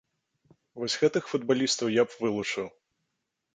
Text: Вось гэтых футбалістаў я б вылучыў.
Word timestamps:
Вось 0.83 0.95
гэтых 1.01 1.29
футбалістаў 1.35 1.93
я 2.01 2.09
б 2.09 2.19
вылучыў. 2.25 2.67